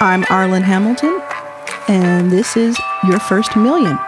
[0.00, 1.20] I'm Arlan Hamilton,
[1.88, 3.98] and this is Your First Million.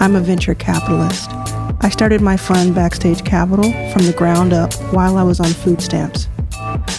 [0.00, 1.30] I'm a venture capitalist.
[1.80, 5.80] I started my fund, Backstage Capital, from the ground up while I was on food
[5.80, 6.28] stamps.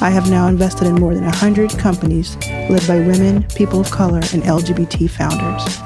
[0.02, 2.36] I have now invested in more than 100 companies
[2.68, 5.78] led by women, people of color, and LGBT founders.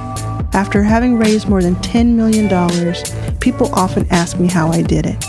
[0.56, 2.48] After having raised more than $10 million,
[3.42, 5.26] people often ask me how I did it.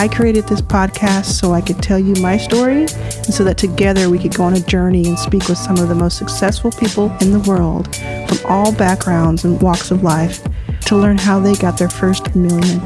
[0.00, 2.86] I created this podcast so I could tell you my story
[3.30, 5.88] and so that together we could go on a journey and speak with some of
[5.88, 10.42] the most successful people in the world from all backgrounds and walks of life
[10.80, 12.80] to learn how they got their first million.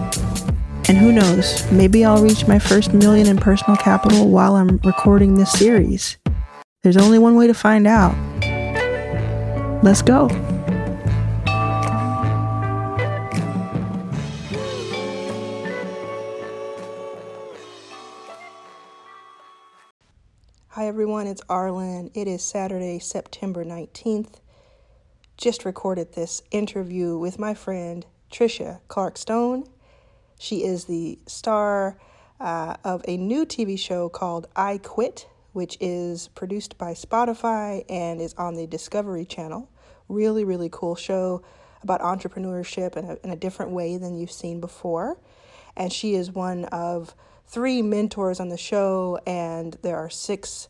[0.86, 5.36] And who knows, maybe I'll reach my first million in personal capital while I'm recording
[5.36, 6.18] this series.
[6.82, 8.14] There's only one way to find out.
[9.82, 10.28] Let's go.
[20.74, 22.10] Hi everyone, it's Arlan.
[22.14, 24.40] It is Saturday, September 19th.
[25.36, 29.68] Just recorded this interview with my friend Tricia Clarke-Stone.
[30.36, 31.96] She is the star
[32.40, 38.20] uh, of a new TV show called I Quit, which is produced by Shopify and
[38.20, 39.70] is on the Discovery Channel.
[40.08, 41.44] Really, really cool show
[41.84, 45.18] about entrepreneurship in a, in a different way than you've seen before.
[45.76, 47.14] And she is one of
[47.46, 50.68] three mentors on the show, and there are six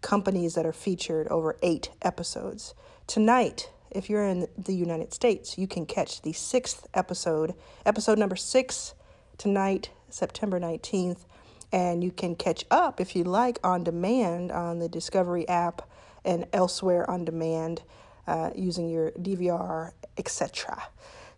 [0.00, 2.74] companies that are featured over eight episodes.
[3.06, 8.36] Tonight, if you're in the United States, you can catch the sixth episode, episode number
[8.36, 8.94] six,
[9.38, 11.24] tonight, September 19th.
[11.72, 15.88] And you can catch up if you like on demand on the Discovery app
[16.24, 17.82] and elsewhere on demand
[18.26, 20.82] uh, using your DVR, etc.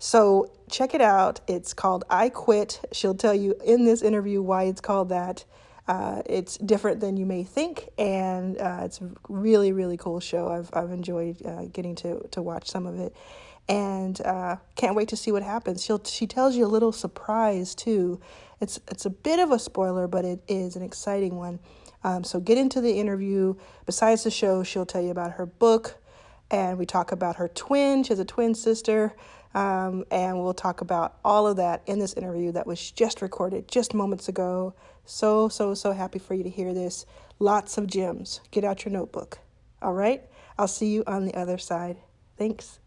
[0.04, 1.40] So check it out.
[1.48, 2.86] It's called I Quit.
[2.92, 5.46] She'll tell you in this interview why it's called that.
[5.88, 10.48] Uh, it's different than you may think, and uh, it's a really, really cool show.
[10.48, 13.16] I've, I've enjoyed uh, getting to, to watch some of it,
[13.66, 15.82] and uh, can't wait to see what happens.
[15.82, 18.20] She'll she tells you a little surprise too.
[18.60, 21.60] It's it's a bit of a spoiler, but it is an exciting one.
[22.02, 23.54] Um, so get into the interview.
[23.86, 25.96] Besides the show, she'll tell you about her book,
[26.50, 28.02] and we talk about her twin.
[28.04, 29.14] She has a twin sister.
[29.54, 33.68] Um, and we'll talk about all of that in this interview that was just recorded
[33.68, 34.74] just moments ago.
[35.04, 37.06] So, so, so happy for you to hear this.
[37.38, 38.40] Lots of gems.
[38.50, 39.38] Get out your notebook.
[39.80, 40.22] All right?
[40.58, 41.96] I'll see you on the other side.
[42.36, 42.80] Thanks.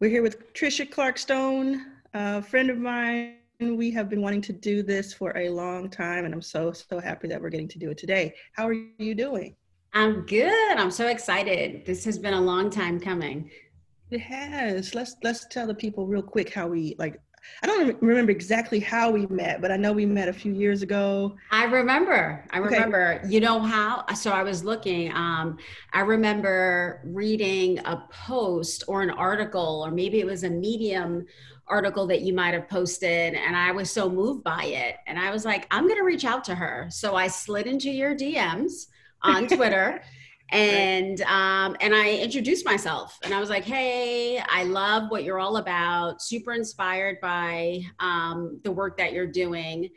[0.00, 3.36] We're here with Tricia Clarke-Stone, a friend of mine.
[3.60, 6.98] We have been wanting to do this for a long time, and I'm so, so
[6.98, 8.34] happy that we're getting to do it today.
[8.52, 9.54] How are you doing?
[9.94, 10.78] I'm good.
[10.78, 11.84] I'm so excited.
[11.84, 13.50] This has been a long time coming.
[14.10, 14.94] It has.
[14.94, 17.20] Let's let's tell the people real quick how we like
[17.62, 20.82] I don't remember exactly how we met, but I know we met a few years
[20.82, 21.36] ago.
[21.50, 22.44] I remember.
[22.50, 23.20] I remember.
[23.20, 23.28] Okay.
[23.28, 24.04] You know how?
[24.14, 25.12] So I was looking.
[25.12, 25.58] Um,
[25.92, 31.26] I remember reading a post or an article, or maybe it was a Medium
[31.66, 35.30] article that you might have posted, and I was so moved by it, and I
[35.30, 36.86] was like, I'm going to reach out to her.
[36.90, 38.86] So I slid into your DMs
[39.22, 40.02] on Twitter.
[40.52, 45.38] and um, and I introduced myself, and I was like, "Hey, I love what you're
[45.38, 46.22] all about.
[46.22, 49.88] Super inspired by um, the work that you're doing.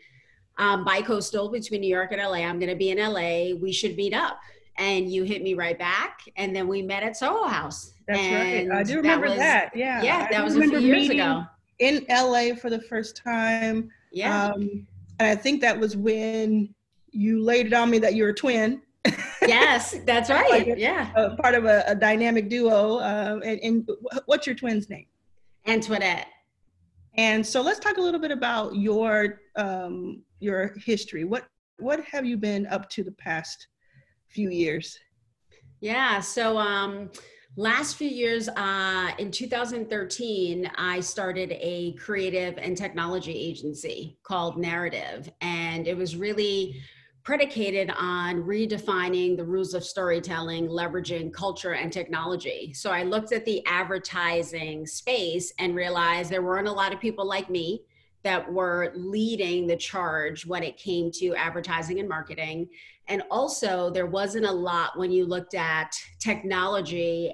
[0.57, 2.45] Um, bi-coastal between New York and LA.
[2.45, 3.59] I'm going to be in LA.
[3.59, 4.39] We should meet up."
[4.77, 7.93] And you hit me right back, and then we met at Soho House.
[8.07, 8.79] That's and right.
[8.79, 9.71] I do remember that, was, that.
[9.73, 11.43] Yeah, yeah, that was a few years ago.
[11.79, 13.89] In LA for the first time.
[14.11, 14.47] Yeah.
[14.47, 14.85] Um,
[15.19, 16.73] and I think that was when
[17.11, 18.81] you laid it on me that you're a twin
[19.41, 20.49] yes, that's right.
[20.49, 22.99] like a, yeah, a part of a, a dynamic duo.
[22.99, 23.89] Um, and, and,
[24.25, 25.05] what's your twin's name?
[25.67, 26.27] Antoinette.
[27.17, 31.23] And so let's talk a little bit about your um, your history.
[31.23, 31.45] What
[31.77, 33.67] what have you been up to the past
[34.27, 34.97] few years?
[35.81, 37.11] Yeah, so um,
[37.57, 45.29] last few years, uh, in 2013, I started a creative and technology agency called Narrative,
[45.41, 46.81] and it was really
[47.25, 52.71] predicated on redefining the rules of storytelling, leveraging culture and technology.
[52.71, 57.25] So I looked at the advertising space and realized there weren't a lot of people
[57.25, 57.81] like me
[58.21, 62.67] that were leading the charge when it came to advertising and marketing.
[63.07, 67.33] And also, there wasn't a lot when you looked at technology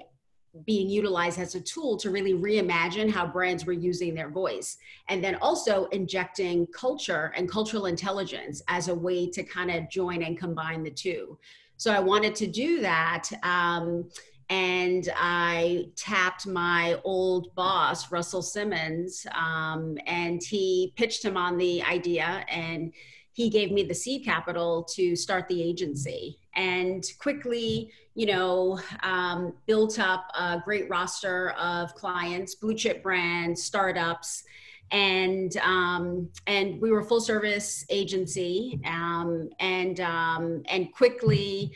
[0.66, 4.76] being utilized as a tool to really reimagine how brands were using their voice
[5.08, 10.22] and then also injecting culture and cultural intelligence as a way to kind of join
[10.22, 11.38] and combine the two
[11.78, 14.04] so i wanted to do that um,
[14.52, 21.82] and I tapped my old boss, Russell Simmons, um, and he pitched him on the
[21.82, 22.92] idea, and
[23.32, 26.38] he gave me the seed capital to start the agency.
[26.54, 33.62] And quickly, you know, um, built up a great roster of clients, blue chip brands,
[33.62, 34.44] startups,
[34.90, 41.72] and um, and we were a full service agency, um, and um, and quickly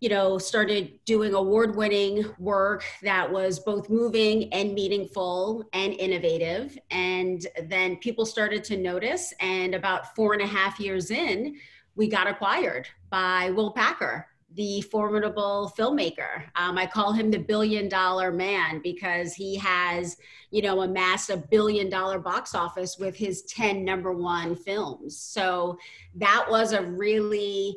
[0.00, 6.76] you know, started doing award winning work that was both moving and meaningful and innovative.
[6.90, 9.34] And then people started to notice.
[9.40, 11.56] And about four and a half years in,
[11.96, 16.44] we got acquired by Will Packer, the formidable filmmaker.
[16.56, 20.16] Um, I call him the billion dollar man because he has,
[20.50, 25.16] you know, amassed a billion dollar box office with his 10 number one films.
[25.16, 25.78] So
[26.16, 27.76] that was a really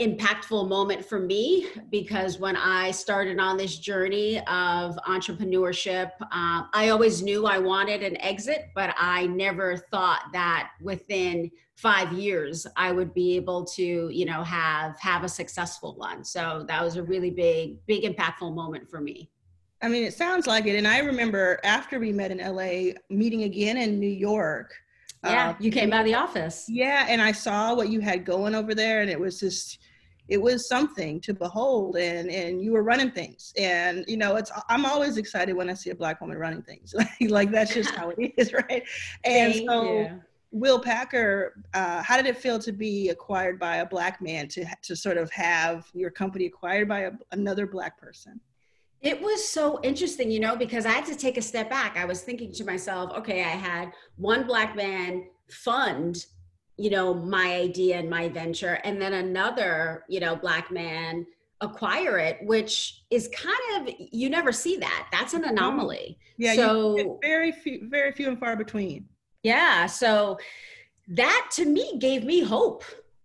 [0.00, 6.88] impactful moment for me because when I started on this journey of entrepreneurship, um, I
[6.88, 12.90] always knew I wanted an exit, but I never thought that within five years I
[12.90, 16.24] would be able to, you know, have have a successful one.
[16.24, 19.30] So that was a really big, big impactful moment for me.
[19.80, 20.76] I mean, it sounds like it.
[20.76, 24.72] And I remember after we met in LA, meeting again in New York
[25.24, 26.66] yeah, uh, you came by the office.
[26.68, 29.78] Yeah, and I saw what you had going over there, and it was just
[30.28, 34.50] it was something to behold and and you were running things and you know it's
[34.68, 36.94] i'm always excited when i see a black woman running things
[37.28, 38.84] like that's just how it is right
[39.24, 40.22] and Thank so you.
[40.50, 44.64] will packer uh, how did it feel to be acquired by a black man to
[44.82, 48.40] to sort of have your company acquired by a, another black person
[49.04, 51.98] it was so interesting, you know, because I had to take a step back.
[51.98, 56.24] I was thinking to myself, okay, I had one black man fund,
[56.76, 61.26] you know, my idea and my venture, and then another, you know, black man
[61.60, 65.08] acquire it, which is kind of you never see that.
[65.12, 65.50] That's an mm-hmm.
[65.50, 66.18] anomaly.
[66.36, 69.08] Yeah, so very few, very few and far between.
[69.42, 70.38] Yeah, so
[71.08, 72.84] that to me gave me hope,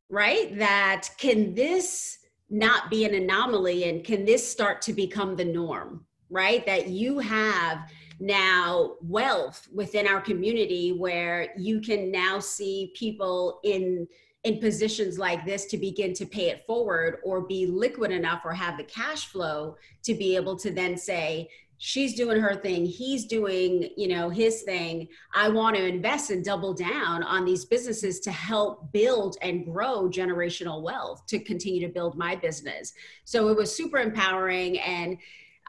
[0.09, 0.57] right?
[0.57, 2.19] That can this
[2.49, 7.19] not be an anomaly and can this start to become the norm right that you
[7.19, 7.89] have
[8.19, 14.07] now wealth within our community where you can now see people in
[14.43, 18.53] in positions like this to begin to pay it forward or be liquid enough or
[18.53, 22.85] have the cash flow to be able to then say she's doing her thing.
[22.85, 25.07] He's doing you know his thing.
[25.33, 30.09] I want to invest and double down on these businesses to help build and grow
[30.09, 32.93] generational wealth to continue to build my business.
[33.23, 35.17] So it was super empowering and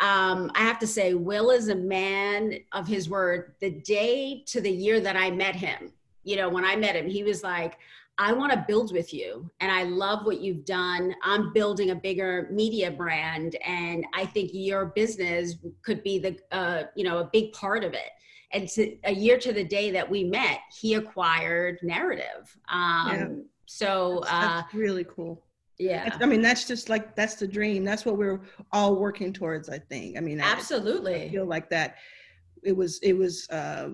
[0.01, 4.61] um, i have to say will is a man of his word the day to
[4.61, 5.93] the year that i met him
[6.25, 7.79] you know when i met him he was like
[8.23, 11.15] I want to build with you and I love what you've done.
[11.23, 16.83] I'm building a bigger media brand and I think your business could be the uh,
[16.95, 18.11] you know a big part of it.
[18.53, 22.59] And to, a year to the day that we met, he acquired Narrative.
[22.69, 23.29] Um, yeah.
[23.65, 25.43] So that's, that's uh, really cool.
[25.81, 26.15] Yeah.
[26.21, 27.85] I mean, that's just like that's the dream.
[27.85, 28.41] That's what we're
[28.71, 29.71] all working towards.
[29.71, 30.19] I think.
[30.19, 31.15] I mean, absolutely.
[31.15, 31.97] I, I feel like that.
[32.63, 33.89] It was it was uh,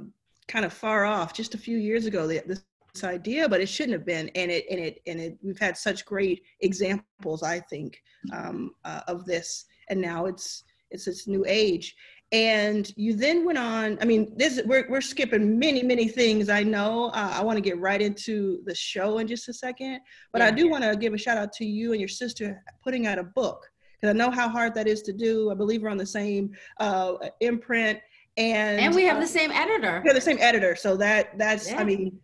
[0.48, 2.26] kind of far off just a few years ago.
[2.26, 4.28] The, the idea, but it shouldn't have been.
[4.34, 8.02] And it and it and it we've had such great examples, I think,
[8.32, 9.66] um, uh, of this.
[9.88, 11.94] And now it's it's this new age.
[12.32, 13.98] And you then went on.
[14.00, 16.48] I mean, this we're we're skipping many many things.
[16.48, 17.06] I know.
[17.10, 20.00] Uh, I want to get right into the show in just a second,
[20.32, 20.70] but yeah, I do yeah.
[20.72, 23.64] want to give a shout out to you and your sister putting out a book
[23.94, 25.52] because I know how hard that is to do.
[25.52, 26.50] I believe we're on the same
[26.80, 28.00] uh, imprint
[28.36, 30.00] and and we have uh, the same editor.
[30.02, 31.78] We have the same editor, so that that's yeah.
[31.78, 32.18] I mean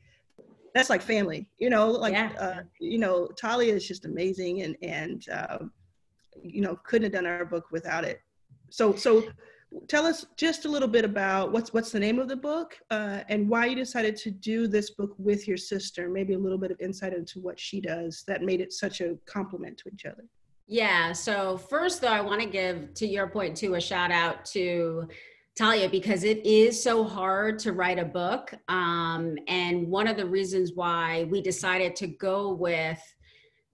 [0.75, 5.29] that's like family, you know, like, uh, you know, Talia is just amazing and, and,
[5.29, 5.59] uh,
[6.43, 8.21] you know, couldn't have done our book without it.
[8.71, 9.23] So, so
[9.88, 13.21] tell us just a little bit about what's, what's the name of the book uh,
[13.29, 16.71] and why you decided to do this book with your sister, maybe a little bit
[16.71, 20.25] of insight into what she does that made it such a compliment to each other.
[20.67, 21.12] Yeah.
[21.12, 25.09] So first though, I want to give to your point too, a shout out to
[25.57, 28.55] Talia, because it is so hard to write a book.
[28.69, 33.00] Um, and one of the reasons why we decided to go with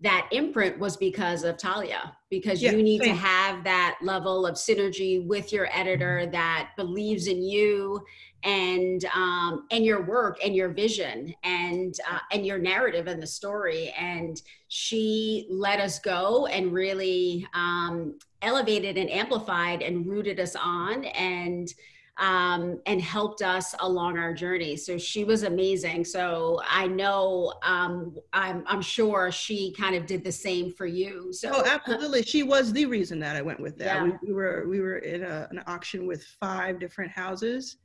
[0.01, 3.15] that imprint was because of Talia, because yeah, you need same.
[3.15, 8.05] to have that level of synergy with your editor that believes in you
[8.45, 13.27] and um, and your work and your vision and uh, and your narrative and the
[13.27, 13.93] story.
[13.99, 21.07] And she let us go and really um, elevated and amplified and rooted us on
[21.07, 21.73] and
[22.19, 24.77] um, and helped us along our journey.
[24.77, 26.05] So she was amazing.
[26.05, 31.33] So I know, um, I'm, I'm sure she kind of did the same for you.
[31.33, 33.85] So oh, absolutely, she was the reason that I went with that.
[33.85, 34.03] Yeah.
[34.05, 37.77] We, we, were we were in a, an auction with five different houses,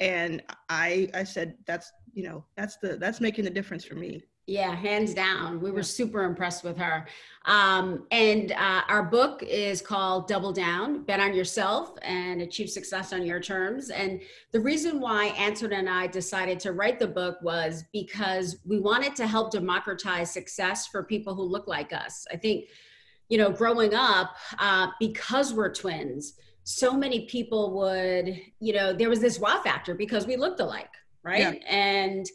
[0.00, 4.22] and I I said that's you know that's the that's making the difference for me.
[4.46, 5.60] Yeah, hands down.
[5.60, 7.06] We were super impressed with her.
[7.46, 13.14] Um, and uh, our book is called Double Down Bet on Yourself and Achieve Success
[13.14, 13.88] on Your Terms.
[13.88, 14.20] And
[14.52, 19.16] the reason why Antoinette and I decided to write the book was because we wanted
[19.16, 22.26] to help democratize success for people who look like us.
[22.30, 22.66] I think,
[23.30, 26.34] you know, growing up, uh, because we're twins,
[26.64, 30.92] so many people would, you know, there was this wow factor because we looked alike,
[31.22, 31.62] right?
[31.62, 31.68] Yeah.
[31.68, 32.26] And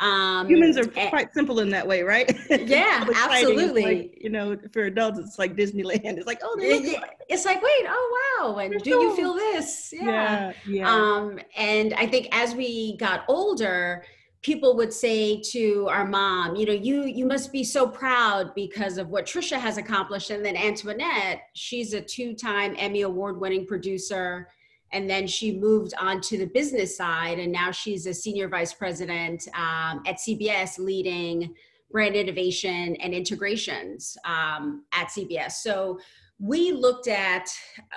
[0.00, 2.30] um, Humans are quite simple in that way, right?
[2.68, 3.82] Yeah, absolutely.
[3.82, 6.00] Like, you know, for adults, it's like Disneyland.
[6.18, 9.92] It's like, oh, it, it's like, wait, oh wow, and do you feel this?
[9.92, 10.02] Yeah.
[10.04, 10.92] yeah, yeah.
[10.92, 14.04] Um, and I think as we got older,
[14.42, 18.98] people would say to our mom, you know, you you must be so proud because
[18.98, 20.30] of what Tricia has accomplished.
[20.30, 24.48] And then Antoinette, she's a two-time Emmy award-winning producer
[24.92, 28.72] and then she moved on to the business side and now she's a senior vice
[28.72, 31.54] president um, at cbs leading
[31.90, 35.98] brand innovation and integrations um, at cbs so
[36.38, 37.48] we looked at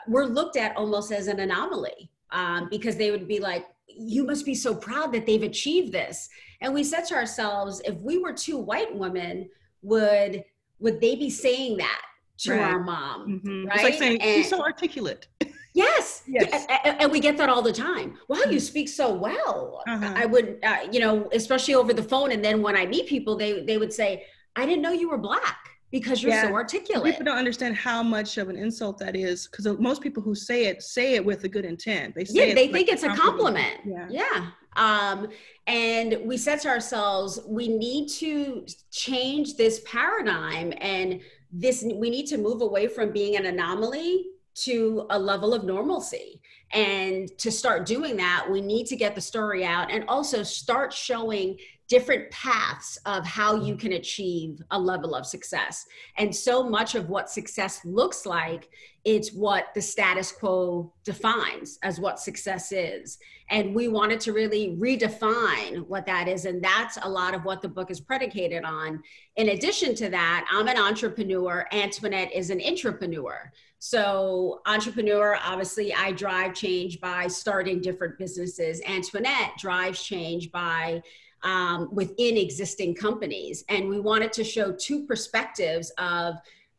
[0.08, 4.46] we're looked at almost as an anomaly um, because they would be like you must
[4.46, 6.30] be so proud that they've achieved this.
[6.62, 9.50] And we said to ourselves if we were two white women
[9.82, 10.44] would
[10.80, 12.02] would they be saying that
[12.40, 12.62] to right.
[12.62, 13.28] our mom?
[13.28, 13.68] Mm-hmm.
[13.68, 15.28] right it's like saying and, she's so articulate
[15.74, 16.24] Yes.
[16.28, 16.66] Yes.
[16.84, 18.18] And we get that all the time.
[18.28, 18.58] Wow, you mm-hmm.
[18.58, 19.82] speak so well.
[19.88, 20.14] Uh-huh.
[20.16, 22.32] I would, uh, you know, especially over the phone.
[22.32, 24.26] And then when I meet people, they they would say,
[24.56, 25.58] "I didn't know you were black."
[25.92, 26.44] Because you're yeah.
[26.44, 27.12] so articulate.
[27.12, 29.48] People don't understand how much of an insult that is.
[29.48, 32.16] Because most people who say it say it with a good intent.
[32.16, 33.82] They say yeah, they think it's a compliment.
[33.84, 34.08] Yeah.
[34.10, 34.52] yeah.
[34.78, 35.28] Um,
[35.68, 41.20] and we said to ourselves, we need to change this paradigm, and
[41.52, 46.42] this we need to move away from being an anomaly to a level of normalcy.
[46.74, 50.94] And to start doing that, we need to get the story out and also start
[50.94, 51.58] showing
[51.92, 53.82] different paths of how you mm-hmm.
[53.82, 55.86] can achieve a level of success.
[56.18, 58.70] And so much of what success looks like,
[59.04, 63.18] it's what the status quo defines as what success is.
[63.50, 66.46] And we wanted to really redefine what that is.
[66.46, 69.04] And that's a lot of what the book is predicated on.
[69.36, 73.52] In addition to that, I'm an entrepreneur, Antoinette is an entrepreneur.
[73.80, 78.80] So, entrepreneur, obviously, I drive change by starting different businesses.
[78.88, 81.02] Antoinette drives change by
[81.44, 83.64] um, within existing companies.
[83.70, 86.36] And we wanted to show two perspectives of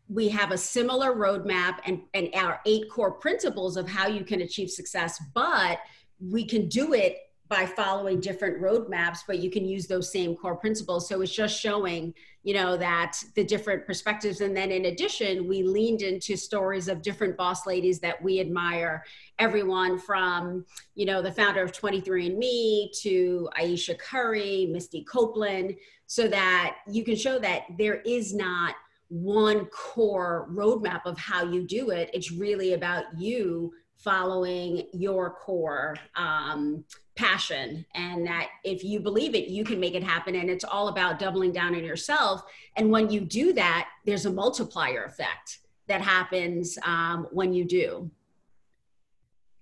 [0.09, 4.43] we have a similar roadmap and, and our eight core principles of how you can
[4.43, 5.79] achieve success, but
[6.21, 10.57] we can do it by following different roadmaps, but you can use those same core
[10.57, 11.09] principles.
[11.09, 14.41] So it's just showing, you know, that the different perspectives.
[14.41, 19.05] And then in addition, we leaned into stories of different boss ladies that we admire.
[19.39, 26.79] Everyone from, you know, the founder of 23andMe to Ayesha Curry, Misty Copeland, so that
[26.91, 28.75] you can show that there is not
[29.09, 32.11] one core roadmap of how you do it.
[32.15, 33.73] It's really about you
[34.03, 36.85] following your core um,
[37.17, 37.85] passion.
[37.95, 40.35] And that if you believe it you can make it happen.
[40.35, 42.43] And it's all about doubling down on yourself.
[42.77, 48.11] And when you do that there's a multiplier effect that happens um, when you do.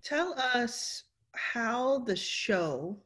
[0.03, 2.97] Tell us how the show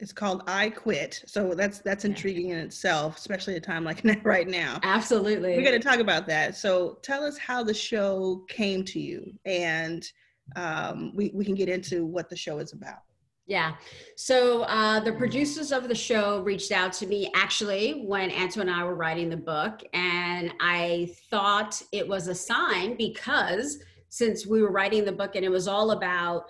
[0.00, 1.22] is called i quit.
[1.26, 4.80] So that's that's intriguing in itself especially at a time like right now.
[4.82, 5.56] Absolutely.
[5.56, 6.56] We're going to talk about that.
[6.56, 10.10] So tell us how the show came to you and
[10.56, 13.00] um, we, we can get into what the show is about
[13.48, 13.76] yeah.
[14.14, 18.70] So uh, the producers of the show reached out to me actually when Anto and
[18.70, 19.82] I were writing the book.
[19.94, 23.78] And I thought it was a sign because
[24.10, 26.44] since we were writing the book and it was all about,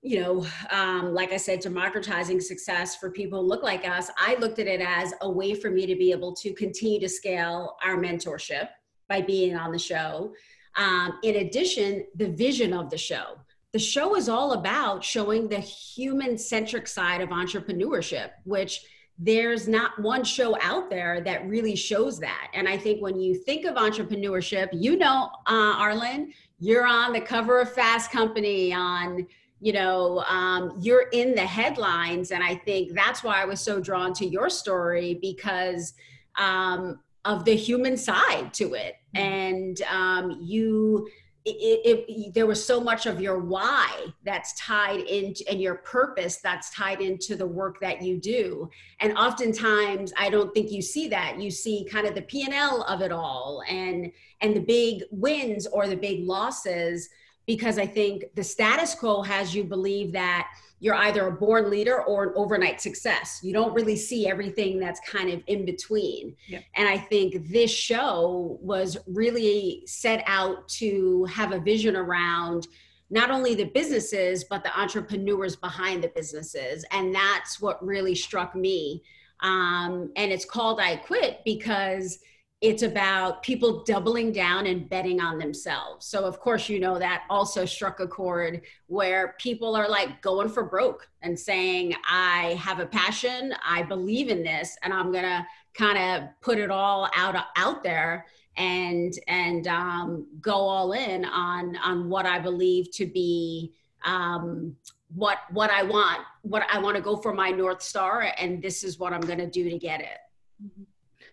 [0.00, 4.36] you know, um, like I said, democratizing success for people who look like us, I
[4.36, 7.76] looked at it as a way for me to be able to continue to scale
[7.84, 8.68] our mentorship
[9.06, 10.32] by being on the show.
[10.76, 13.36] Um, in addition, the vision of the show
[13.76, 18.80] the show is all about showing the human centric side of entrepreneurship, which
[19.18, 22.50] there's not one show out there that really shows that.
[22.54, 27.20] And I think when you think of entrepreneurship, you know, uh, Arlan, you're on the
[27.20, 29.26] cover of Fast Company on
[29.60, 33.80] you know um, you're in the headlines and i think that's why i was so
[33.80, 35.94] drawn to your story because
[36.36, 38.94] um, of the human side to it.
[39.16, 39.24] Mm-hmm.
[39.24, 41.08] and um, you
[41.48, 43.88] it, it, there was so much of your why
[44.24, 48.68] that's tied into and your purpose that's tied into the work that you do.
[49.00, 51.40] And oftentimes i don't think you see that.
[51.40, 55.86] You see kind of the p&l of it all and and the big wins or
[55.86, 57.08] the big losses
[57.46, 62.02] because i think the status quo has you believe that you're either a born leader
[62.02, 63.40] or an overnight success.
[63.42, 66.36] You don't really see everything that's kind of in between.
[66.74, 72.68] And I think this show was really set out to have a vision around
[73.08, 76.84] not only the businesses, but the entrepreneurs behind the businesses.
[76.90, 79.02] And that's what really struck me.
[79.40, 82.18] Um, and it's called I Quit because
[82.62, 86.06] it's about people doubling down and betting on themselves.
[86.06, 90.48] So, of course, you know that also struck a chord where people are like going
[90.48, 95.24] for broke and saying, I have a passion, I believe in this, and I'm going
[95.24, 98.24] to kind of put it all out out there
[98.56, 103.74] and and um, go all in on on what I believe to be
[104.06, 104.74] um,
[105.14, 108.82] what what I want, what I want to go for my north star, and this
[108.82, 110.18] is what I'm going to do to get it.
[110.64, 110.84] Mm-hmm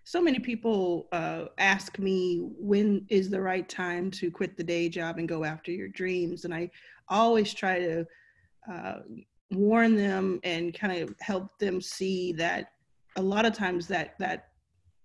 [0.06, 4.90] so many people uh, ask me when is the right time to quit the day
[4.90, 6.70] job and go after your dreams and i
[7.10, 8.06] always try to
[8.72, 9.00] uh,
[9.52, 12.72] warn them and kind of help them see that
[13.18, 14.50] a lot of times that that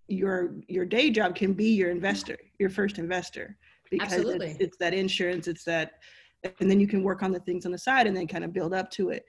[0.09, 3.57] your your day job can be your investor your first investor
[3.91, 4.49] because Absolutely.
[4.49, 5.93] It's, it's that insurance it's that
[6.61, 8.53] and then you can work on the things on the side and then kind of
[8.53, 9.25] build up to it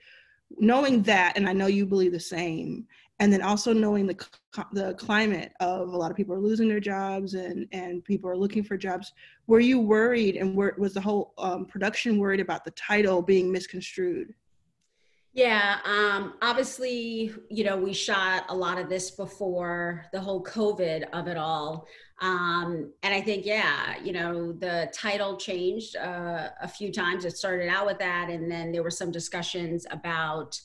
[0.58, 2.86] knowing that and i know you believe the same
[3.20, 4.26] and then also knowing the
[4.72, 8.36] the climate of a lot of people are losing their jobs and and people are
[8.36, 9.12] looking for jobs.
[9.46, 13.52] Were you worried and were, was the whole um, production worried about the title being
[13.52, 14.34] misconstrued?
[15.32, 21.04] Yeah um, obviously you know we shot a lot of this before the whole covid
[21.12, 21.86] of it all.
[22.22, 27.26] Um, and i think yeah you know the title changed uh, a few times.
[27.26, 30.58] It started out with that and then there were some discussions about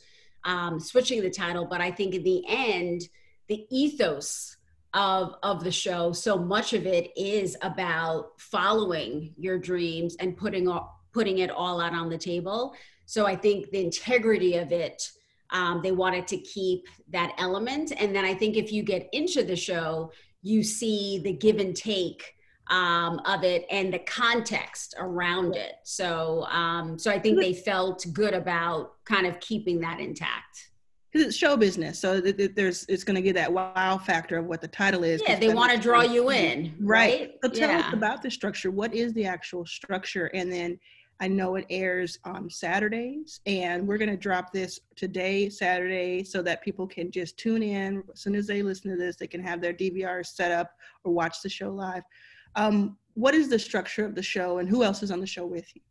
[0.45, 3.09] um, switching the title, but I think in the end,
[3.47, 4.55] the ethos
[4.93, 10.69] of of the show, so much of it is about following your dreams and putting
[10.69, 12.73] all, putting it all out on the table.
[13.05, 15.11] So I think the integrity of it,
[15.49, 19.43] um, they wanted to keep that element, and then I think if you get into
[19.43, 22.34] the show, you see the give and take
[22.67, 25.73] um, of it and the context around it.
[25.83, 30.71] So, um, so I think they felt good about kind of keeping that intact.
[31.11, 34.59] Because it's show business, so there's it's going to get that wow factor of what
[34.59, 35.21] the title is.
[35.25, 37.19] Yeah, they want to draw you in, right?
[37.19, 37.31] right?
[37.41, 37.87] So tell yeah.
[37.87, 38.69] us about the structure.
[38.69, 40.77] What is the actual structure, and then
[41.21, 46.41] I know it airs on Saturdays, and we're going to drop this today, Saturday, so
[46.41, 48.03] that people can just tune in.
[48.11, 50.71] As soon as they listen to this, they can have their DVR set up
[51.05, 52.03] or watch the show live.
[52.55, 55.46] Um, what is the structure of the show and who else is on the show
[55.46, 55.81] with you?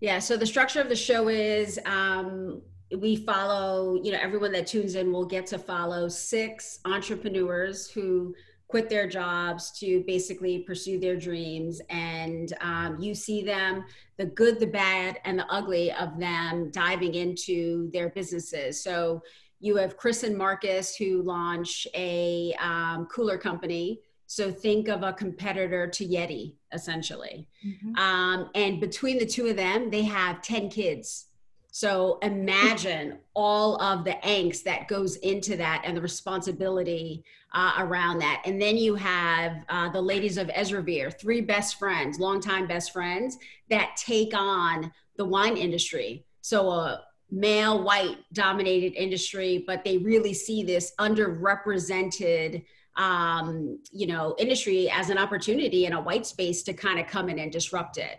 [0.00, 2.62] Yeah, so the structure of the show is um,
[2.96, 8.34] we follow, you know, everyone that tunes in will get to follow six entrepreneurs who
[8.68, 11.80] quit their jobs to basically pursue their dreams.
[11.90, 13.84] And um, you see them,
[14.16, 18.82] the good, the bad, and the ugly of them diving into their businesses.
[18.82, 19.22] So
[19.60, 24.00] you have Chris and Marcus who launch a um, cooler company
[24.32, 27.46] so think of a competitor to Yeti, essentially.
[27.66, 27.96] Mm-hmm.
[27.96, 31.26] Um, and between the two of them, they have 10 kids.
[31.70, 38.20] So imagine all of the angst that goes into that and the responsibility uh, around
[38.20, 38.40] that.
[38.46, 43.36] And then you have uh, the ladies of Esrever, three best friends, longtime best friends,
[43.68, 46.24] that take on the wine industry.
[46.40, 52.64] So a male, white dominated industry, but they really see this underrepresented
[52.96, 57.28] um, you know, industry as an opportunity in a white space to kind of come
[57.28, 58.18] in and disrupt it.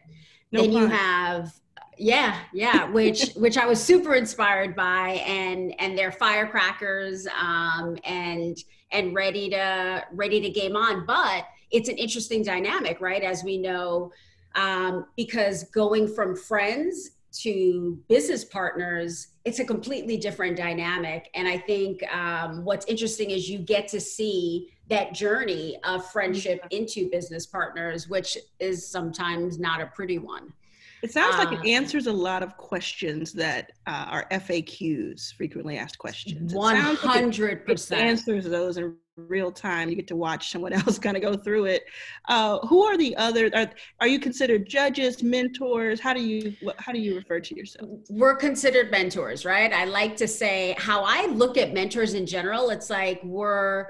[0.52, 1.54] No then you have
[1.98, 8.58] yeah yeah which which i was super inspired by and and they're firecrackers um and
[8.92, 11.06] and ready to ready to game on.
[11.06, 13.24] But it's an interesting dynamic right?
[13.24, 14.12] As we know
[14.56, 21.30] um because going from friends to business partners, it's a completely different dynamic.
[21.34, 26.66] And I think um, what's interesting is you get to see that journey of friendship
[26.72, 30.54] into business partners, which is sometimes not a pretty one.
[31.02, 35.78] It sounds like it um, answers a lot of questions that uh, are FAQs, frequently
[35.78, 36.54] asked questions.
[36.54, 39.90] One hundred percent answers those in real time.
[39.90, 41.84] You get to watch someone else kind of go through it.
[42.28, 43.50] Uh, who are the other?
[43.54, 46.00] Are, are you considered judges, mentors?
[46.00, 47.90] How do you how do you refer to yourself?
[48.10, 49.72] We're considered mentors, right?
[49.72, 52.70] I like to say how I look at mentors in general.
[52.70, 53.88] It's like we're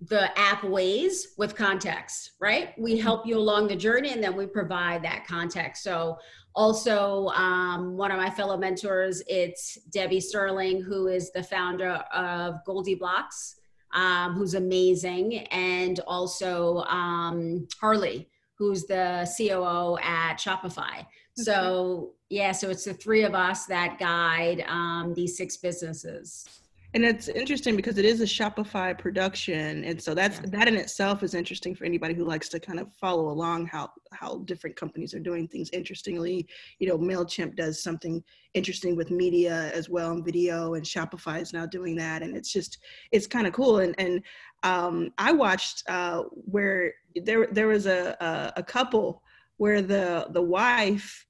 [0.00, 2.72] the app Waze with context, right?
[2.78, 5.82] We help you along the journey and then we provide that context.
[5.82, 6.18] So,
[6.54, 12.56] also, um, one of my fellow mentors, it's Debbie Sterling, who is the founder of
[12.66, 13.54] GoldieBlox,
[13.92, 21.06] um, who's amazing, and also um, Harley, who's the COO at Shopify.
[21.36, 26.57] So, yeah, so it's the three of us that guide um, these six businesses
[26.94, 30.46] and it's interesting because it is a shopify production and so that's yeah.
[30.46, 33.90] that in itself is interesting for anybody who likes to kind of follow along how
[34.12, 36.46] how different companies are doing things interestingly
[36.78, 38.22] you know mailchimp does something
[38.54, 42.52] interesting with media as well and video and shopify is now doing that and it's
[42.52, 42.78] just
[43.12, 44.22] it's kind of cool and and
[44.62, 49.22] um, i watched uh, where there there was a, a, a couple
[49.58, 51.26] where the the wife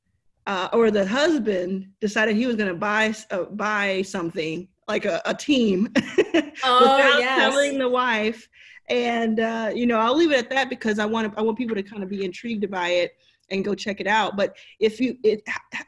[0.47, 5.20] uh, or the husband decided he was going to buy uh, buy something like a,
[5.27, 7.38] a team oh, without yes.
[7.38, 8.48] telling the wife.
[8.88, 11.77] And uh, you know, I'll leave it at that because I want I want people
[11.77, 13.12] to kind of be intrigued by it
[13.51, 14.37] and go check it out.
[14.37, 15.42] But if you, it,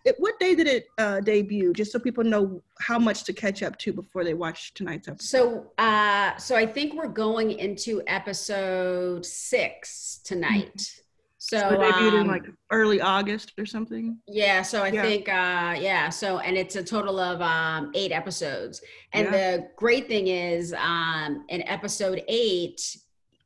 [0.05, 1.73] it what day did it uh, debut?
[1.73, 5.27] Just so people know how much to catch up to before they watch tonight's episode.
[5.27, 10.77] So, uh, so I think we're going into episode six tonight.
[10.77, 11.01] Mm-hmm.
[11.43, 14.19] So, so debuted um, in like early August or something.
[14.29, 14.61] Yeah.
[14.61, 15.03] So I yeah.
[15.03, 16.11] think, uh, yeah.
[16.11, 18.83] So, and it's a total of um, eight episodes.
[19.15, 19.31] And yeah.
[19.31, 22.99] the great thing is, um, in episode eight,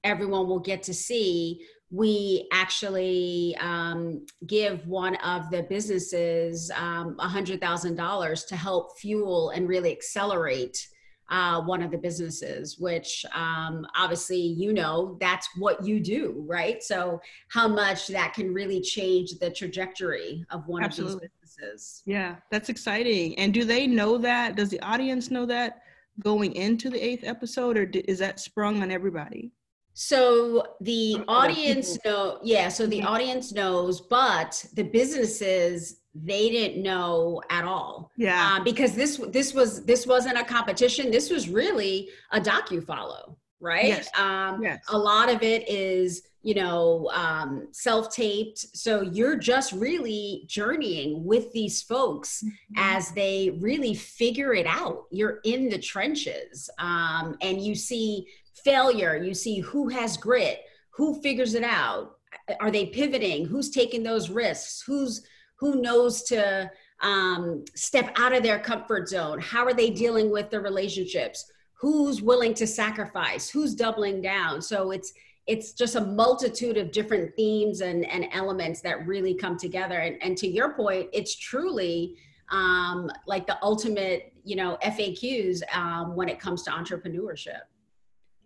[0.02, 8.46] everyone will get to see we actually um, give one of the businesses um, $100,000
[8.48, 10.88] to help fuel and really accelerate
[11.30, 16.82] uh, one of the businesses, which um, obviously you know that's what you do, right?
[16.82, 21.14] So how much that can really change the trajectory of one Absolutely.
[21.14, 22.02] of these businesses.
[22.06, 23.38] Yeah, that's exciting.
[23.38, 24.56] And do they know that?
[24.56, 25.82] Does the audience know that
[26.20, 29.50] going into the eighth episode, or is that sprung on everybody?
[29.94, 32.68] So the audience know, yeah.
[32.68, 33.06] So the mm-hmm.
[33.06, 38.12] audience knows, but the businesses they didn't know at all.
[38.16, 38.57] Yeah.
[38.57, 41.11] Um, because this this was this wasn't a competition.
[41.11, 43.87] This was really a docu follow, right?
[43.87, 44.09] Yes.
[44.18, 44.85] Um, yes.
[44.88, 51.24] A lot of it is you know um, self taped, so you're just really journeying
[51.24, 52.74] with these folks mm-hmm.
[52.77, 55.05] as they really figure it out.
[55.11, 58.27] You're in the trenches, um, and you see
[58.62, 59.16] failure.
[59.16, 62.18] You see who has grit, who figures it out.
[62.61, 63.46] Are they pivoting?
[63.46, 64.83] Who's taking those risks?
[64.87, 65.24] Who's
[65.56, 69.38] who knows to um, step out of their comfort zone?
[69.40, 71.50] How are they dealing with their relationships?
[71.80, 73.48] Who's willing to sacrifice?
[73.48, 74.62] Who's doubling down?
[74.62, 75.12] So it's
[75.46, 79.98] it's just a multitude of different themes and, and elements that really come together.
[79.98, 82.16] And, and to your point it's truly
[82.50, 87.60] um, like the ultimate you know faqs um, when it comes to entrepreneurship.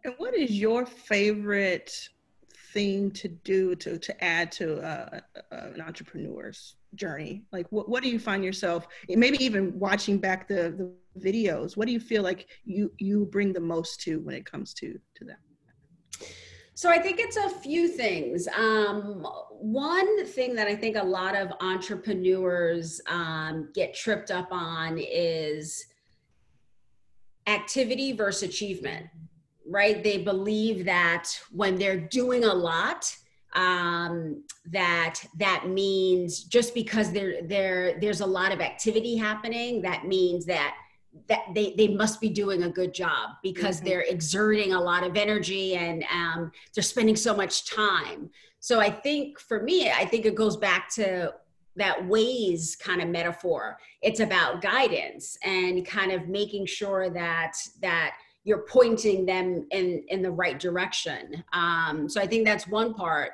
[0.05, 2.09] And what is your favorite
[2.73, 5.21] thing to do to to add to uh,
[5.53, 7.45] uh, an entrepreneur's journey?
[7.53, 8.87] Like, what what do you find yourself?
[9.09, 11.77] Maybe even watching back the the videos.
[11.77, 14.99] What do you feel like you you bring the most to when it comes to
[15.17, 15.39] to that?
[16.75, 18.47] So I think it's a few things.
[18.57, 24.97] Um, one thing that I think a lot of entrepreneurs um, get tripped up on
[24.99, 25.85] is
[27.49, 29.07] activity versus achievement
[29.69, 30.03] right?
[30.03, 33.15] They believe that when they're doing a lot,
[33.59, 40.07] um, that that means just because there there there's a lot of activity happening, that
[40.07, 40.77] means that
[41.29, 43.87] that they, they must be doing a good job because mm-hmm.
[43.87, 48.31] they're exerting a lot of energy and um, they're spending so much time.
[48.61, 51.35] So I think for me, I think it goes back to
[51.75, 53.79] that Waze kind of metaphor.
[54.03, 58.15] It's about guidance and kind of making sure that that
[58.49, 63.33] you're pointing them in in the right direction um, so i think that's one part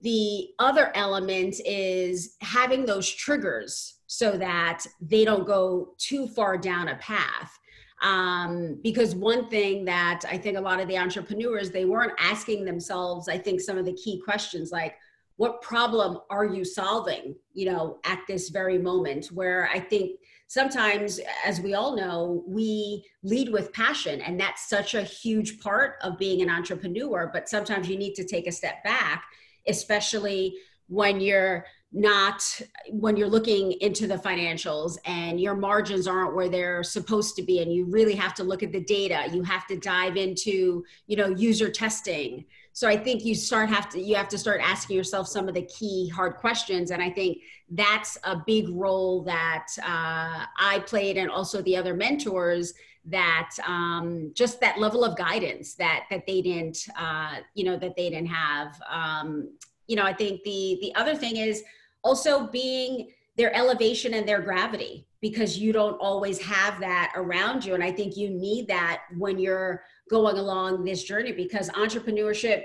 [0.00, 6.88] the other element is having those triggers so that they don't go too far down
[6.88, 7.58] a path
[8.02, 12.64] um, because one thing that i think a lot of the entrepreneurs they weren't asking
[12.64, 14.94] themselves i think some of the key questions like
[15.36, 20.12] what problem are you solving you know at this very moment where i think
[20.48, 25.96] sometimes, as we all know, we lead with passion, and that's such a huge part
[26.02, 27.30] of being an entrepreneur.
[27.32, 29.24] But sometimes you need to take a step back,
[29.68, 30.56] especially
[30.88, 36.82] when you're not when you're looking into the financials and your margins aren't where they're
[36.82, 39.24] supposed to be and you really have to look at the data.
[39.32, 42.44] You have to dive into you know user testing.
[42.74, 45.54] So i think you start have to you have to start asking yourself some of
[45.54, 47.38] the key hard questions and i think
[47.70, 52.74] that's a big role that uh, i played and also the other mentors
[53.10, 57.96] that um, just that level of guidance that that they didn't uh, you know that
[57.96, 58.80] they didn't have.
[58.90, 59.50] Um,
[59.88, 61.64] you know i think the the other thing is
[62.04, 67.74] also being their elevation and their gravity because you don't always have that around you.
[67.74, 72.64] And i think you need that when you're going along this journey because entrepreneurship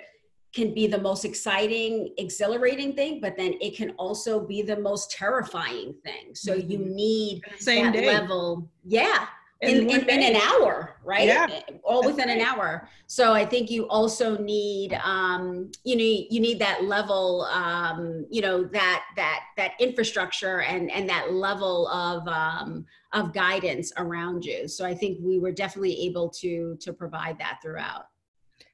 [0.53, 5.09] can be the most exciting exhilarating thing but then it can also be the most
[5.09, 6.35] terrifying thing.
[6.35, 6.95] So you mm-hmm.
[6.95, 8.07] need Same that day.
[8.07, 8.69] level.
[8.83, 9.27] Yeah
[9.63, 11.27] in, in, in, an hour, right?
[11.27, 11.47] Yeah.
[11.83, 12.37] All within right.
[12.37, 12.87] an hour.
[13.07, 18.41] So I think you also need, um, you know, you need that level, um, you
[18.41, 24.67] know, that that that infrastructure and and that level of um, of guidance around you.
[24.67, 28.05] So I think we were definitely able to to provide that throughout.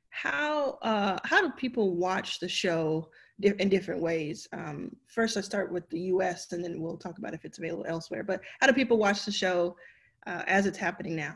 [0.10, 3.10] How uh, how do people watch the show?
[3.42, 4.48] in different ways.
[4.52, 6.52] Um, first, let's start with the U.S.
[6.52, 8.24] and then we'll talk about if it's available elsewhere.
[8.24, 9.76] But how do people watch the show
[10.28, 11.36] uh, as it's happening now?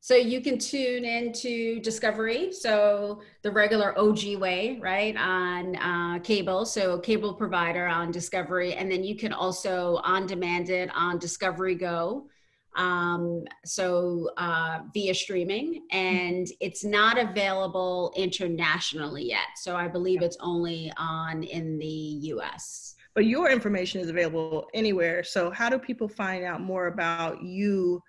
[0.00, 6.64] So you can tune into Discovery, so the regular OG way, right, on uh, cable.
[6.64, 11.74] So cable provider on Discovery, and then you can also on demand it on Discovery
[11.74, 12.28] Go.
[12.76, 19.48] Um, so uh, via streaming, and it's not available internationally yet.
[19.56, 22.94] So I believe it's only on in the U.S.
[23.14, 25.22] But your information is available anywhere.
[25.24, 28.02] So how do people find out more about you?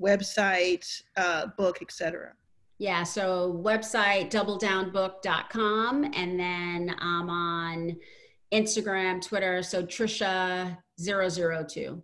[0.00, 2.32] website, uh, book, etc.
[2.78, 7.96] Yeah, so website doubledownbook.com and then I'm on
[8.52, 12.00] Instagram, Twitter, so Trisha002.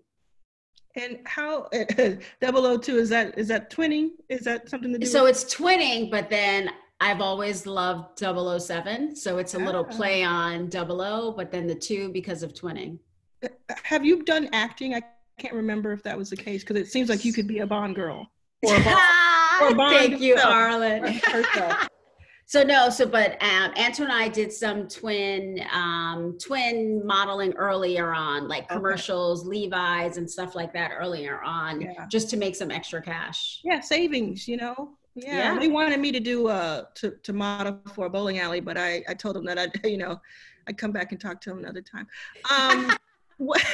[0.96, 4.11] And how 002 is that is that twinning?
[4.28, 6.70] Is that something to do So with- it's twinning, but then
[7.05, 9.95] I've always loved 007, so it's a little ah.
[9.95, 12.99] play on 00, but then the 2 because of twinning.
[13.43, 13.49] Uh,
[13.83, 14.95] have you done acting?
[14.95, 15.03] I
[15.38, 17.67] can't remember if that was the case because it seems like you could be a
[17.67, 18.31] Bond girl
[18.62, 18.99] or a Bond.
[19.61, 21.88] or a Bond Thank you, Arlan.
[22.47, 28.14] so no, so but um, Antoine and I did some twin um, twin modeling earlier
[28.14, 29.51] on, like commercials, okay.
[29.51, 32.07] Levi's, and stuff like that earlier on, yeah.
[32.11, 33.61] just to make some extra cash.
[33.62, 34.97] Yeah, savings, you know.
[35.14, 35.59] Yeah, yeah.
[35.59, 39.05] they wanted me to do uh to to model for a bowling alley, but I
[39.09, 40.20] I told them that I you know
[40.66, 42.07] I'd come back and talk to them another time.
[42.50, 42.96] Um,
[43.38, 43.64] what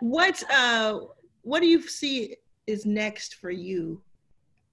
[0.00, 1.00] what uh
[1.42, 4.00] what do you see is next for you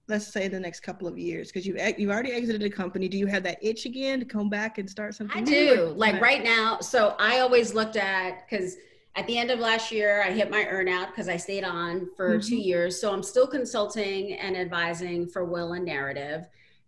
[0.08, 3.16] let's say the next couple of years because you've you've already exited a company do
[3.16, 6.42] you have that itch again to come back and start something i do like right
[6.42, 8.76] now so i always looked at because
[9.16, 12.38] at the end of last year i hit my earnout because i stayed on for
[12.38, 12.48] mm-hmm.
[12.48, 16.46] two years so i'm still consulting and advising for will and narrative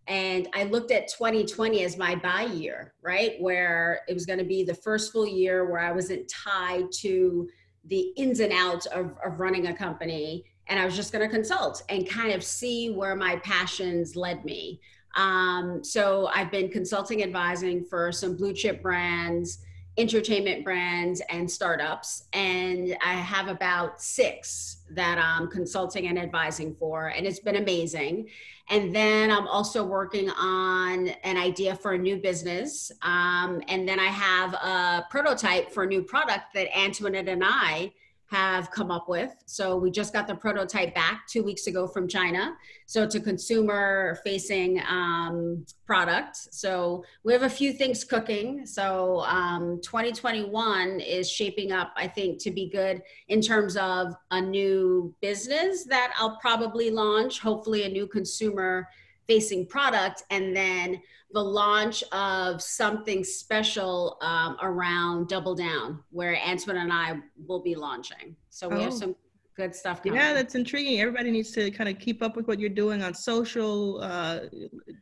[0.09, 3.41] and I looked at 2020 as my buy year, right?
[3.41, 7.49] Where it was going to be the first full year where I wasn't tied to
[7.85, 10.45] the ins and outs of, of running a company.
[10.67, 14.45] And I was just going to consult and kind of see where my passions led
[14.45, 14.81] me.
[15.17, 19.59] Um, so I've been consulting, advising for some blue chip brands,
[19.99, 22.25] entertainment brands, and startups.
[22.33, 27.09] And I have about six that I'm consulting and advising for.
[27.09, 28.29] And it's been amazing.
[28.71, 32.91] And then I'm also working on an idea for a new business.
[33.03, 37.93] Um, and then I have a prototype for a new product that Antoinette and I
[38.33, 39.31] have come up with.
[39.45, 42.55] So we just got the prototype back two weeks ago from China.
[42.87, 46.39] So it's a consumer facing um, product.
[46.51, 48.65] So we have a few things cooking.
[48.65, 54.41] So um, 2021 is shaping up, I think, to be good in terms of a
[54.41, 58.89] new business that I'll probably launch, hopefully, a new consumer
[59.33, 60.23] facing product.
[60.31, 61.01] And then
[61.33, 67.75] the launch of something special um, around Double Down, where Antoine and I will be
[67.75, 68.37] launching.
[68.51, 68.81] So we oh.
[68.81, 69.17] have some
[69.57, 70.19] good stuff coming.
[70.19, 71.01] Yeah, that's intriguing.
[71.01, 74.03] Everybody needs to kind of keep up with what you're doing on social.
[74.03, 74.41] Uh,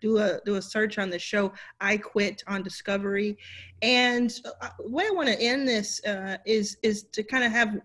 [0.01, 1.53] do a do a search on the show.
[1.81, 3.37] I quit on Discovery,
[3.83, 7.81] and uh, what I want to end this uh, is is to kind of have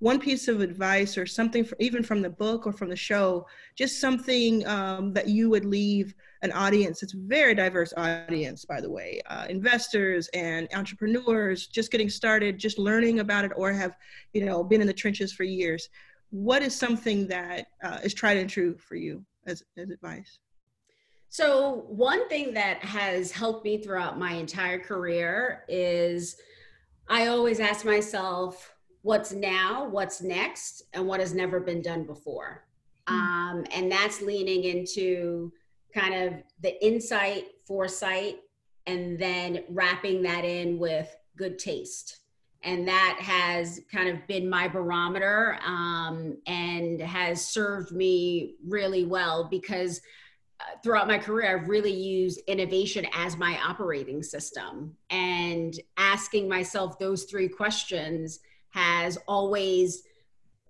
[0.00, 3.46] one piece of advice or something for, even from the book or from the show
[3.76, 8.80] just something um, that you would leave an audience it's a very diverse audience by
[8.80, 13.96] the way uh, investors and entrepreneurs just getting started just learning about it or have
[14.32, 15.88] you know been in the trenches for years.
[16.30, 20.38] What is something that uh, is tried and true for you as, as advice?
[21.30, 26.36] So one thing that has helped me throughout my entire career is
[27.08, 32.64] I always ask myself, what's now, what's next, and what has never been done before.
[33.08, 33.12] Mm.
[33.12, 35.52] Um, and that's leaning into
[35.94, 38.40] kind of the insight, foresight,
[38.86, 42.20] and then wrapping that in with good taste.
[42.64, 49.44] And that has kind of been my barometer um, and has served me really well
[49.48, 50.00] because
[50.60, 54.96] uh, throughout my career, I've really used innovation as my operating system.
[55.08, 60.02] And asking myself those three questions has always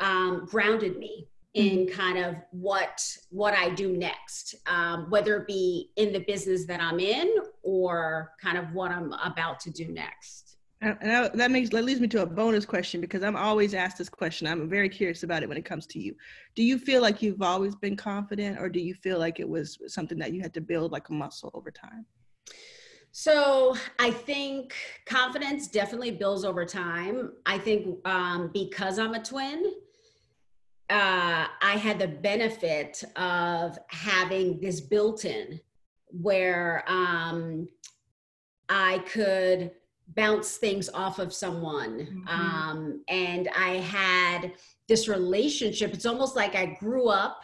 [0.00, 2.00] um, grounded me in mm-hmm.
[2.00, 6.80] kind of what what I do next, um, whether it be in the business that
[6.80, 10.56] I'm in or kind of what I'm about to do next.
[10.80, 10.96] And
[11.34, 14.46] that makes that leads me to a bonus question because I'm always asked this question.
[14.46, 16.14] I'm very curious about it when it comes to you.
[16.54, 19.78] Do you feel like you've always been confident, or do you feel like it was
[19.88, 22.06] something that you had to build like a muscle over time?
[23.20, 27.33] So I think confidence definitely builds over time.
[27.46, 29.72] I think um, because I'm a twin,
[30.88, 35.59] uh, I had the benefit of having this built-in
[36.12, 37.68] where um,
[38.68, 39.72] I could
[40.14, 41.98] bounce things off of someone.
[41.98, 42.28] Mm-hmm.
[42.28, 44.52] Um, and I had
[44.87, 45.92] this relationship.
[45.92, 47.40] It's almost like I grew up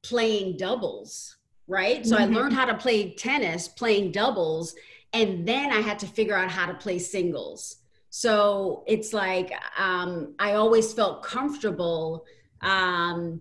[0.00, 2.06] playing doubles, right?
[2.06, 2.34] So mm-hmm.
[2.34, 4.74] I learned how to play tennis playing doubles.
[5.12, 7.76] And then I had to figure out how to play singles.
[8.10, 12.24] So it's like um, I always felt comfortable
[12.60, 13.40] um,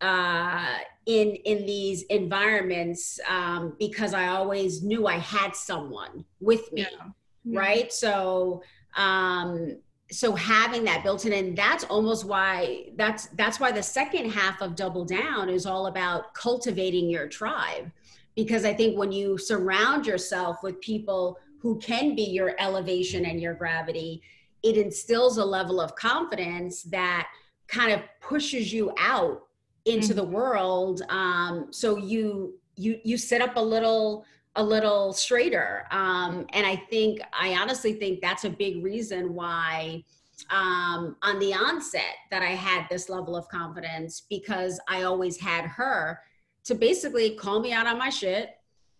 [0.00, 6.82] uh, in in these environments um, because I always knew I had someone with me.
[6.82, 7.10] Yeah
[7.44, 8.62] right so
[8.96, 9.76] um
[10.10, 14.60] so having that built in and that's almost why that's that's why the second half
[14.60, 17.90] of double down is all about cultivating your tribe
[18.36, 23.40] because i think when you surround yourself with people who can be your elevation and
[23.40, 24.22] your gravity
[24.62, 27.28] it instills a level of confidence that
[27.68, 29.42] kind of pushes you out
[29.84, 30.16] into mm-hmm.
[30.16, 34.24] the world um, so you you you set up a little
[34.56, 35.86] a little straighter.
[35.90, 40.04] Um, and I think, I honestly think that's a big reason why
[40.50, 45.66] um, on the onset that I had this level of confidence because I always had
[45.66, 46.20] her
[46.64, 48.50] to basically call me out on my shit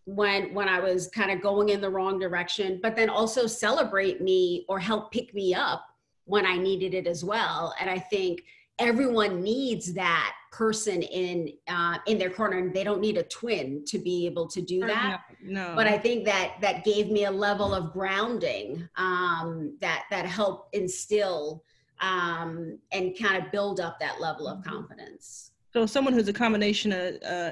[0.05, 4.21] when when I was kind of going in the wrong direction, but then also celebrate
[4.21, 5.85] me or help pick me up
[6.25, 7.75] when I needed it as well.
[7.81, 8.43] And I think
[8.81, 13.85] everyone needs that person in uh, in their corner and they don't need a twin
[13.87, 15.77] to be able to do that no, no.
[15.77, 20.75] but i think that that gave me a level of grounding um, that that helped
[20.75, 21.63] instill
[22.01, 24.71] um, and kind of build up that level of mm-hmm.
[24.71, 27.51] confidence so someone who's a combination of uh,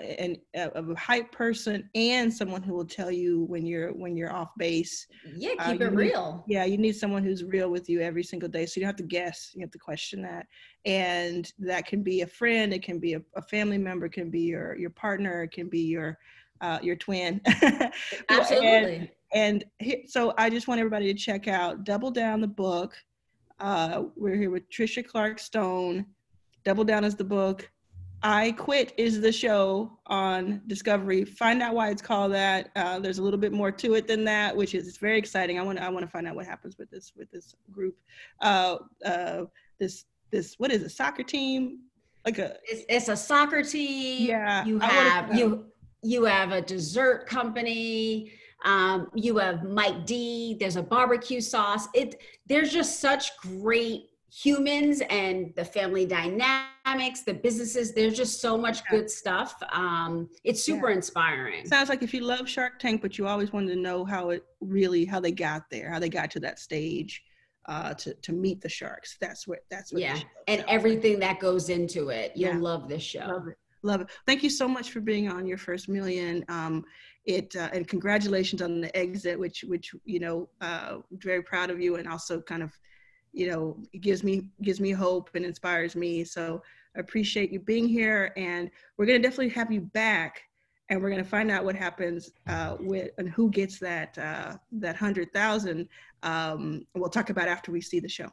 [0.57, 4.33] uh, of a hype person and someone who will tell you when you're when you're
[4.33, 5.07] off base.
[5.37, 6.45] Yeah, uh, keep uh, it real.
[6.49, 8.67] yeah, you need someone who's real with you every single day.
[8.67, 9.53] So you don't have to guess.
[9.55, 10.47] You have to question that,
[10.85, 12.73] and that can be a friend.
[12.75, 14.07] It can be a, a family member.
[14.07, 15.45] It can be your your partner.
[15.45, 16.19] It can be your
[16.61, 17.41] uh, your twin.
[18.29, 19.13] Absolutely.
[19.33, 22.97] and, and so I just want everybody to check out Double Down the book.
[23.61, 26.07] Uh, we're here with Tricia Clarke-Stone.
[26.65, 27.69] Double Down is the book
[28.23, 31.25] I Quit is the show on Discovery.
[31.25, 32.71] Find out why it's called that.
[32.75, 35.59] Uh, there's a little bit more to it than that, which is it's very exciting.
[35.59, 37.97] I want to I want to find out what happens with this with this group.
[38.41, 39.45] Uh, uh,
[39.79, 41.81] this this what is a soccer team?
[42.25, 44.29] Like a it's, it's a soccer team.
[44.29, 45.67] Yeah, you have you
[46.03, 48.33] you have a dessert company.
[48.65, 50.57] Um, you have Mike D.
[50.59, 51.87] There's a barbecue sauce.
[51.95, 57.95] It there's just such great humans and the family dynamics, the businesses.
[57.95, 59.55] There's just so much good stuff.
[59.73, 60.97] Um, it's super yeah.
[60.97, 61.67] inspiring.
[61.67, 64.45] Sounds like if you love Shark Tank, but you always wanted to know how it
[64.61, 67.23] really, how they got there, how they got to that stage.
[67.67, 69.19] Uh, to to meet the sharks.
[69.21, 70.01] That's what that's what.
[70.01, 72.33] Yeah, and everything that goes into it.
[72.35, 72.61] You'll yeah.
[72.61, 73.27] love this show.
[73.27, 73.59] Love it.
[73.83, 74.07] Love it.
[74.25, 76.47] Thank you so much for being on your first million.
[76.49, 76.83] Um,
[77.27, 81.79] it uh, and congratulations on the exit, which which you know, uh, very proud of
[81.79, 82.73] you, and also kind of
[83.39, 86.25] you know it gives me gives me hope and inspires me.
[86.25, 86.63] So
[86.97, 90.43] i appreciate you being here and we're going to definitely have you back
[90.89, 94.57] and we're going to find out what happens uh, with and who gets that uh,
[94.73, 95.89] that hundred thousand
[96.25, 98.29] um, we'll talk about after we see the show.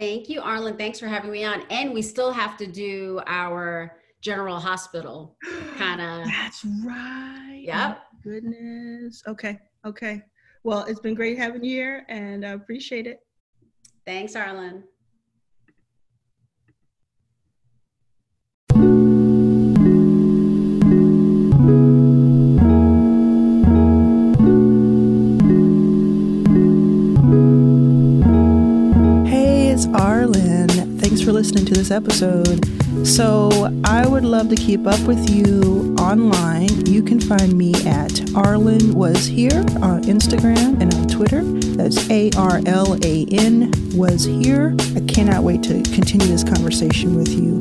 [0.00, 0.76] Thank you Arlan.
[0.76, 1.62] Thanks for having me on.
[1.70, 5.36] And we still have to do our general hospital
[5.76, 7.60] kind of that's right.
[7.62, 7.98] Yep.
[8.00, 9.22] Oh, goodness.
[9.28, 10.22] Okay okay.
[10.64, 13.20] Well it's been great having you here and i appreciate it
[14.06, 14.84] Thanks, Arlan.
[29.26, 31.00] Hey, it's Arlan.
[31.00, 32.64] Thanks for listening to this episode.
[33.06, 33.50] So,
[33.84, 36.84] I would love to keep up with you online.
[36.86, 41.42] You can find me at Arlan Was Here on Instagram and on Twitter.
[41.42, 44.76] That's A R L A N Was Here.
[44.94, 47.58] I cannot wait to continue this conversation with you.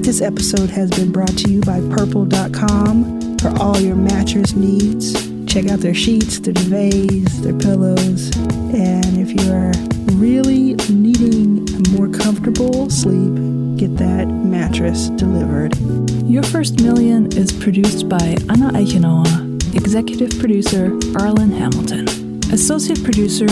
[0.00, 5.12] This episode has been brought to you by Purple.com for all your mattress needs.
[5.46, 8.36] Check out their sheets, their duvets, their pillows.
[8.74, 9.72] And if you are
[10.18, 15.76] really needing a more comfortable sleep, get that mattress delivered.
[16.24, 22.08] Your First Million is produced by Anna Eichenauer, executive producer Arlan Hamilton,
[22.52, 23.46] associate producer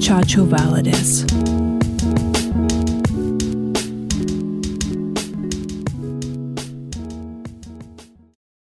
[0.00, 1.57] Chacho Valadez.